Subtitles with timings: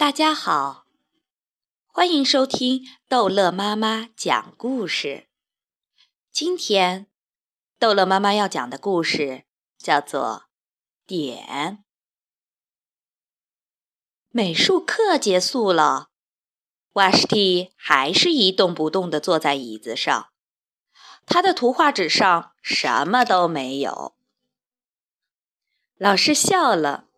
[0.00, 0.86] 大家好，
[1.86, 5.28] 欢迎收听逗乐妈妈讲故事。
[6.32, 7.06] 今天，
[7.78, 9.44] 逗乐妈妈要讲的故事
[9.76, 10.44] 叫做
[11.06, 11.44] 《点》。
[14.30, 16.08] 美术课结束了，
[16.92, 20.30] 瓦什蒂还是一动不动地坐在椅子上，
[21.26, 24.16] 他的图画纸上什么都没有。
[25.98, 27.09] 老师笑了。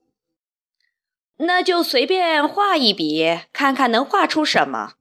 [1.45, 4.95] 那就随便画一笔，看看能画出什么。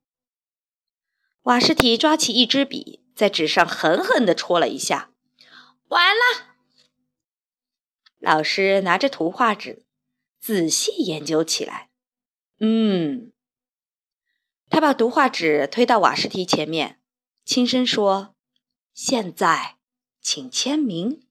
[1.43, 5.11] 瓦什提抓起一支笔，在纸上狠狠地戳了一下，
[5.89, 6.55] 完了。
[8.17, 9.85] 老师拿着图画纸，
[10.39, 11.89] 仔细研究起来。
[12.59, 13.31] 嗯，
[14.69, 16.99] 他把图画纸推到瓦什提前面，
[17.45, 18.35] 轻声说
[18.93, 19.77] ：“现在，
[20.21, 21.21] 请签名。”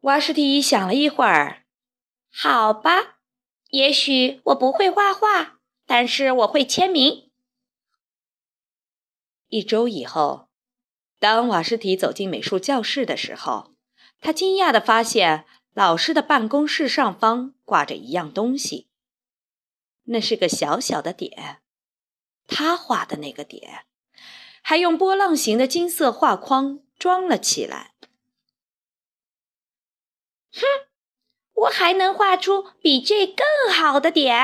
[0.00, 1.61] 瓦什提想了一会儿。
[2.34, 3.18] 好吧，
[3.68, 7.30] 也许我不会画画，但是我会签名。
[9.48, 10.48] 一周以后，
[11.18, 13.74] 当瓦什提走进美术教室的时候，
[14.18, 18.88] 他惊讶地发现老师的办公室上方挂着一样东西，
[20.04, 21.60] 那是个小小的点，
[22.48, 23.84] 他画的那个点，
[24.62, 27.91] 还用波浪形的金色画框装了起来。
[31.62, 34.34] 我还能画出比这更好的点。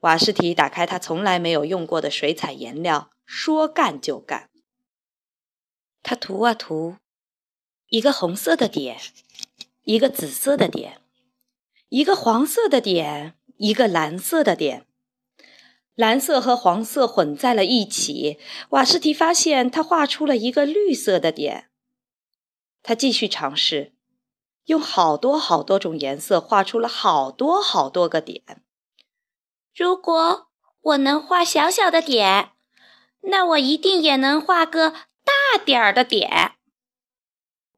[0.00, 4.50] 瓦斯提打开他从来没有用过的水彩颜料，说干就干。
[6.02, 6.96] 他涂啊涂，
[7.88, 8.98] 一个红色的点，
[9.84, 11.00] 一个紫色的点，
[11.88, 14.86] 一个黄色的点，一个蓝色的点。
[15.94, 18.38] 蓝色和黄色混在了一起，
[18.70, 21.70] 瓦斯提发现他画出了一个绿色的点。
[22.82, 23.93] 他继续尝试。
[24.66, 28.42] 用好多好多种颜色画出了好多好多个点。
[29.74, 30.48] 如果
[30.80, 32.50] 我能画小小的点，
[33.22, 36.52] 那我一定也能画个大点儿的点。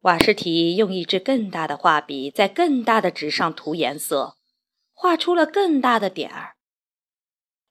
[0.00, 4.36] 瓦什提用一支更大的画笔在更大的纸上涂颜色，
[4.92, 6.56] 画出了更大的点儿。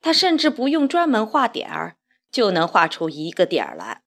[0.02, 1.98] 他甚至不用专门画点儿，
[2.32, 4.04] 就能画出一个点儿来。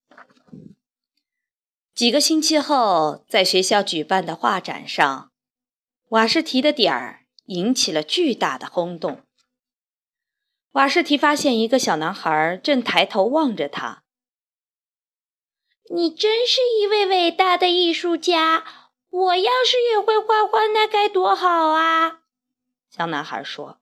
[1.98, 5.32] 几个星期后，在学校举办的画展上，
[6.10, 9.22] 瓦什提的点儿引起了巨大的轰动。
[10.75, 14.04] 瓦什提发现一个小男孩正抬头望着他。
[15.92, 18.64] “你真是一位伟大的艺术家！
[19.10, 22.20] 我要是也会画画，那该多好啊！”
[22.88, 23.81] 小男孩说。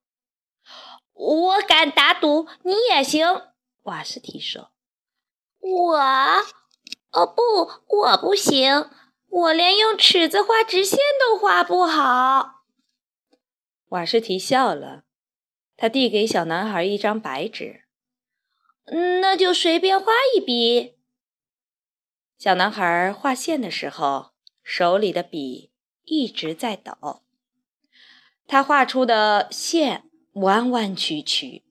[1.12, 3.42] “我敢打赌，你也行。”
[3.84, 4.70] 瓦什提说。
[5.60, 6.00] “我。”
[7.16, 7.42] 哦不，
[7.96, 8.90] 我不行，
[9.28, 12.64] 我连用尺子画直线都画不好。
[13.88, 15.04] 瓦什提笑了，
[15.78, 17.84] 他递给小男孩一张白纸，
[19.22, 20.98] 那就随便画一笔。
[22.36, 24.32] 小男孩画线的时候，
[24.62, 25.72] 手里的笔
[26.04, 27.22] 一直在抖，
[28.46, 31.64] 他画出的线弯弯曲曲。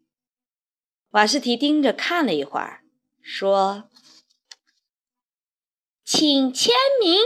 [1.12, 2.84] 瓦什提盯着看了一会儿，
[3.22, 3.92] 说。
[6.06, 6.72] 请签
[7.02, 7.20] 名。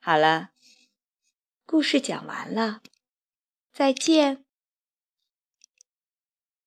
[0.00, 0.52] 好了，
[1.66, 2.80] 故事讲完了，
[3.70, 4.45] 再见。